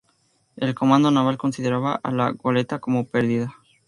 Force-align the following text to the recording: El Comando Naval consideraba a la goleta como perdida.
El 0.55 0.73
Comando 0.73 1.11
Naval 1.11 1.37
consideraba 1.37 1.99
a 2.01 2.09
la 2.09 2.31
goleta 2.31 2.79
como 2.79 3.05
perdida. 3.05 3.55